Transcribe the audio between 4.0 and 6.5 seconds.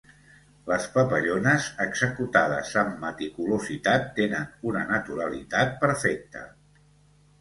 tenen una naturalitat perfecta.